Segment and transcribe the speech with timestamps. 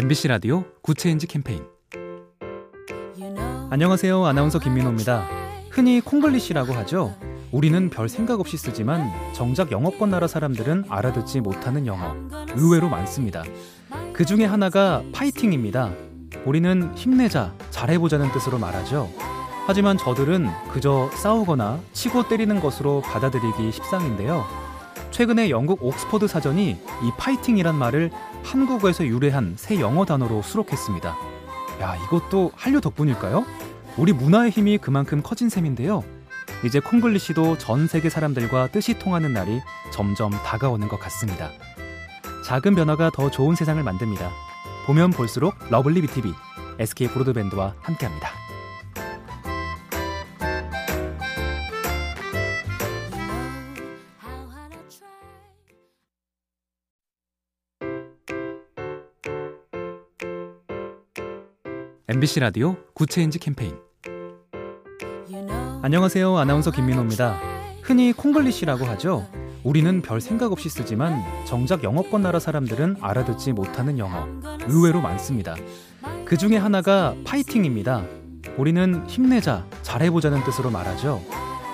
[0.00, 1.62] MBC 라디오 Good Change 캠페인
[3.68, 4.24] 안녕하세요.
[4.24, 5.28] 아나운서 김민호입니다.
[5.68, 7.14] 흔히 콩글리시라고 하죠.
[7.52, 12.16] 우리는 별 생각 없이 쓰지만 정작 영어권 나라 사람들은 알아듣지 못하는 영어
[12.54, 13.44] 의외로 많습니다.
[14.14, 15.92] 그 중에 하나가 파이팅입니다.
[16.46, 19.10] 우리는 힘내자, 잘해보자는 뜻으로 말하죠.
[19.66, 24.69] 하지만 저들은 그저 싸우거나 치고 때리는 것으로 받아들이기 십상인데요.
[25.10, 28.10] 최근에 영국 옥스퍼드 사전이 이 파이팅이란 말을
[28.44, 31.16] 한국어에서 유래한 새 영어 단어로 수록했습니다.
[31.80, 33.44] 야, 이것도 한류 덕분일까요?
[33.96, 36.04] 우리 문화의 힘이 그만큼 커진 셈인데요.
[36.64, 41.50] 이제 콩글리시도 전 세계 사람들과 뜻이 통하는 날이 점점 다가오는 것 같습니다.
[42.44, 44.30] 작은 변화가 더 좋은 세상을 만듭니다.
[44.86, 46.32] 보면 볼수록 lovely B tv
[46.78, 48.39] SK 브로드밴드와 함께합니다.
[62.12, 63.76] MBC 라디오 Good Change 캠페인
[65.80, 66.36] 안녕하세요.
[66.38, 67.38] 아나운서 김민호입니다.
[67.82, 69.28] 흔히 콩글리시라고 하죠.
[69.62, 74.26] 우리는 별 생각 없이 쓰지만 정작 영어권 나라 사람들은 알아듣지 못하는 영어
[74.66, 75.54] 의외로 많습니다.
[76.24, 78.04] 그 중에 하나가 파이팅입니다.
[78.56, 81.22] 우리는 힘내자, 잘해보자는 뜻으로 말하죠.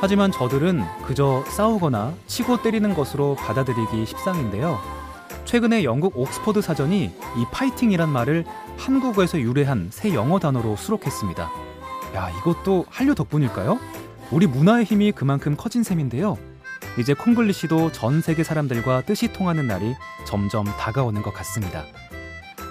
[0.00, 4.80] 하지만 저들은 그저 싸우거나 치고 때리는 것으로 받아들이기 십상인데요.
[5.44, 8.46] 최근에 영국 옥스퍼드 사전이 이 파이팅이란 말을
[8.76, 11.50] 한국어에서 유래한 새 영어 단어로 수록했습니다.
[12.14, 13.78] 야, 이것도 한류 덕분일까요?
[14.30, 16.38] 우리 문화의 힘이 그만큼 커진 셈인데요.
[16.98, 19.94] 이제 콩글리시도 전 세계 사람들과 뜻이 통하는 날이
[20.26, 21.84] 점점 다가오는 것 같습니다.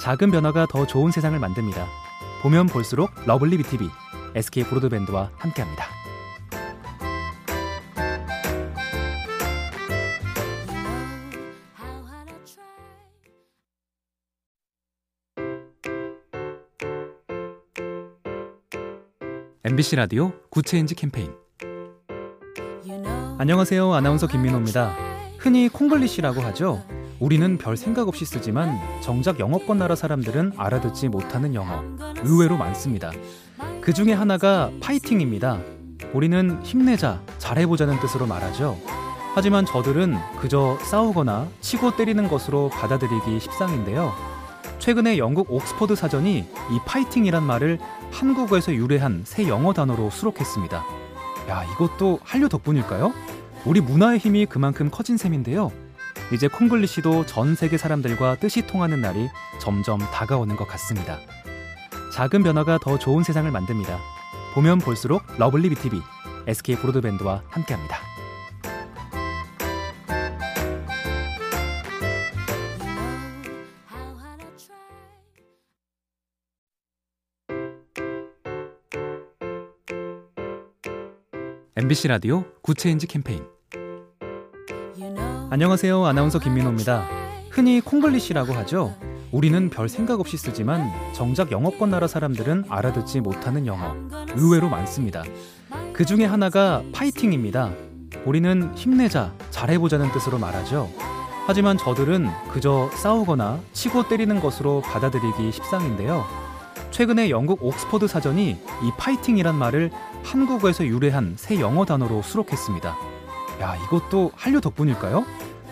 [0.00, 1.86] 작은 변화가 더 좋은 세상을 만듭니다.
[2.42, 3.88] 보면 볼수록 lovely B tv
[4.34, 5.93] SK 브로드밴드와 함께합니다.
[19.66, 21.32] MBC 라디오 Good Change 캠페인
[23.38, 23.94] 안녕하세요.
[23.94, 24.94] 아나운서 김민호입니다.
[25.38, 26.84] 흔히 콩글리시라고 하죠.
[27.18, 31.82] 우리는 별 생각 없이 쓰지만 정작 영어권 나라 사람들은 알아듣지 못하는 영어
[32.24, 33.10] 의외로 많습니다.
[33.80, 35.58] 그 중에 하나가 파이팅입니다.
[36.12, 38.76] 우리는 힘내자, 잘해보자는 뜻으로 말하죠.
[39.34, 44.33] 하지만 저들은 그저 싸우거나 치고 때리는 것으로 받아들이기 십상인데요.
[44.84, 47.78] 최근에 영국 옥스퍼드 사전이 이 파이팅이란 말을
[48.12, 50.84] 한국어에서 유래한 새 영어 단어로 수록했습니다.
[51.48, 53.14] 야, 이것도 한류 덕분일까요?
[53.64, 55.72] 우리 문화의 힘이 그만큼 커진 셈인데요.
[56.34, 61.18] 이제 콩글리시도 전 세계 사람들과 뜻이 통하는 날이 점점 다가오는 것 같습니다.
[62.12, 63.98] 작은 변화가 더 좋은 세상을 만듭니다.
[64.52, 66.02] 보면 볼수록 lovely B tv
[66.46, 68.13] SK 브로드밴드와 함께합니다.
[81.76, 83.42] MBC 라디오 Good Change 캠페인
[85.50, 86.04] 안녕하세요.
[86.06, 87.04] 아나운서 김민호입니다.
[87.50, 88.94] 흔히 콩글리시라고 하죠.
[89.32, 93.96] 우리는 별 생각 없이 쓰지만 정작 영어권 나라 사람들은 알아듣지 못하는 영어
[94.36, 95.24] 의외로 많습니다.
[95.92, 97.72] 그 중에 하나가 파이팅입니다.
[98.24, 100.88] 우리는 힘내자, 잘해보자는 뜻으로 말하죠.
[101.48, 106.43] 하지만 저들은 그저 싸우거나 치고 때리는 것으로 받아들이기 십상인데요.
[106.94, 109.90] 최근에 영국 옥스퍼드 사전이 이 파이팅이란 말을
[110.22, 112.96] 한국어에서 유래한 새 영어 단어로 수록했습니다.
[113.62, 115.24] 야, 이것도 한류 덕분일까요?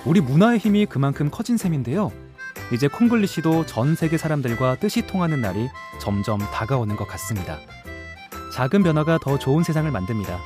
[0.05, 2.11] 우리 문화의 힘이 그만큼 커진 셈인데요.
[2.73, 5.69] 이제 콩글리시도 전 세계 사람들과 뜻이 통하는 날이
[6.01, 7.57] 점점 다가오는 것 같습니다.
[8.53, 10.41] 작은 변화가 더 좋은 세상을 만듭니다.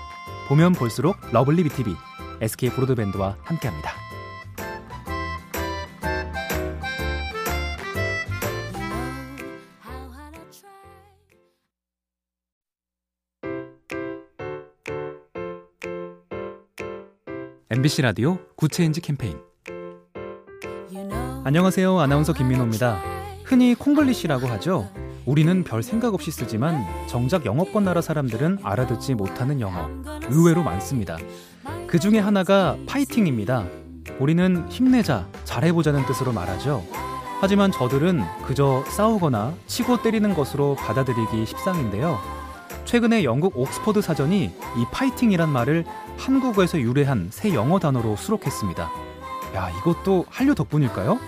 [0.47, 1.97] 보면 볼수록 lovely B tv
[2.43, 4.06] SK 브로드밴드와 함께합니다.
[17.69, 19.39] MBC 라디오 Good Change 캠페인
[21.43, 21.99] 안녕하세요.
[21.99, 23.03] 아나운서 김민호입니다.
[23.43, 24.89] 흔히 콩글리시라고 하죠.
[25.25, 29.89] 우리는 별 생각 없이 쓰지만 정작 영어권 나라 사람들은 알아듣지 못하는 영어
[30.29, 31.19] 의외로 많습니다.
[31.89, 33.67] 그 중에 하나가 파이팅입니다.
[34.21, 36.85] 우리는 힘내자, 잘해보자는 뜻으로 말하죠.
[37.41, 42.36] 하지만 저들은 그저 싸우거나 치고 때리는 것으로 받아들이기 십상인데요.
[42.87, 45.85] 최근에 영국 옥스퍼드 사전이 이 파이팅이란 말을
[46.17, 48.91] 한국어에서 유래한 새 영어 단어로 수록했습니다.
[49.57, 51.19] 야, 이것도 한류 덕분일까요?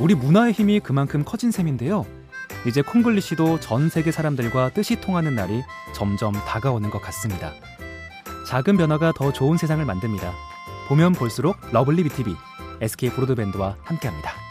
[0.00, 2.04] 우리 문화의 힘이 그만큼 커진 셈인데요.
[2.66, 5.62] 이제 콩글리시도 전 세계 사람들과 뜻이 통하는 날이
[5.94, 7.52] 점점 다가오는 것 같습니다.
[8.48, 10.32] 작은 변화가 더 좋은 세상을 만듭니다.
[10.88, 12.34] 보면 볼수록 lovely B tv
[12.80, 14.43] SK 브로드밴드와 함께합니다.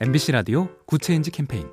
[0.00, 1.68] MBC 라디오 Good Change 캠페인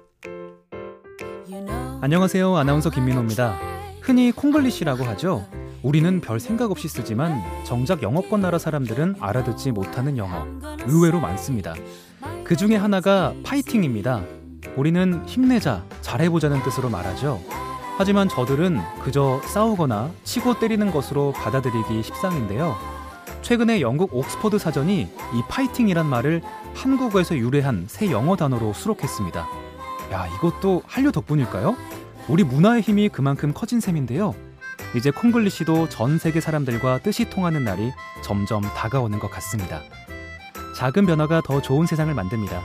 [2.02, 2.56] 안녕하세요.
[2.56, 3.58] 아나운서 김민호입니다.
[4.00, 5.48] 흔히 콩글리시라고 하죠.
[5.82, 10.46] 우리는 별 생각 없이 쓰지만 정작 영어권 나라 사람들은 알아듣지 못하는 영어
[10.86, 11.74] 의외로 많습니다.
[12.44, 14.24] 그 중에 하나가 파이팅입니다.
[14.76, 17.42] 우리는 힘내자, 잘해보자는 뜻으로 말하죠.
[17.98, 23.01] 하지만 저들은 그저 싸우거나 치고 때리는 것으로 받아들이기 십상인데요.
[23.42, 26.42] 최근에 영국 옥스퍼드 사전이 이 파이팅이란 말을
[26.74, 29.48] 한국어에서 유래한 새 영어 단어로 수록했습니다.
[30.14, 31.76] 야, 이것도 한류 덕분일까요?
[32.28, 34.36] 우리 문화의 힘이 그만큼 커진 셈인데요.
[34.96, 37.92] 이제 콩글리시도 전 세계 사람들과 뜻이 통하는 날이
[38.22, 39.82] 점점 다가오는 것 같습니다.
[40.76, 42.62] 작은 변화가 더 좋은 세상을 만듭니다.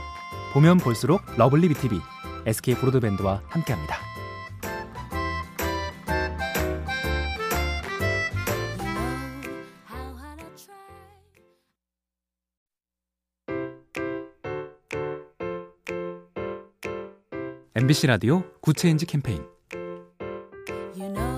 [0.53, 1.99] 보면 볼수록 lovely B tv
[2.45, 4.06] SK 브로드밴드와 함께합니다.
[17.77, 19.43] MBC 라디오 Good Change 캠페인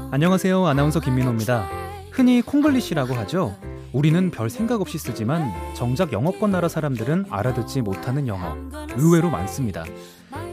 [0.09, 0.65] 안녕하세요.
[0.67, 1.67] 아나운서 김민호입니다.
[2.11, 3.57] 흔히 콩글리시라고 하죠.
[3.91, 8.55] 우리는 별 생각 없이 쓰지만 정작 영어권 나라 사람들은 알아듣지 못하는 영어
[8.95, 9.83] 의외로 많습니다.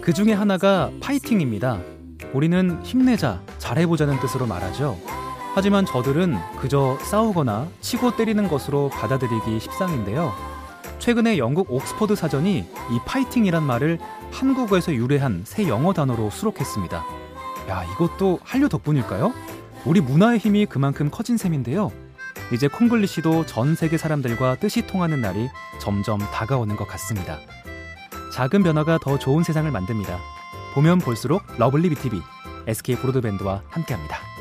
[0.00, 1.80] 그 중에 하나가 파이팅입니다.
[2.32, 4.98] 우리는 힘내자, 잘해보자는 뜻으로 말하죠.
[5.54, 10.55] 하지만 저들은 그저 싸우거나 치고 때리는 것으로 받아들이기 십상인데요.
[11.06, 14.00] 최근에 영국 옥스퍼드 사전이 이 파이팅이란 말을
[14.32, 16.96] 한국어에서 유래한 새 영어 단어로 수록했습니다.
[17.68, 19.32] 야, 이것도 한류 덕분일까요?
[19.84, 21.92] 우리 문화의 힘이 그만큼 커진 셈인데요.
[22.52, 25.48] 이제 콩글리시도 전 세계 사람들과 뜻이 통하는 날이
[25.78, 27.38] 점점 다가오는 것 같습니다.
[28.34, 30.18] 작은 변화가 더 좋은 세상을 만듭니다.
[30.74, 32.20] 보면 볼수록 lovely B tv
[32.66, 34.35] SK 브로드밴드와 함께합니다.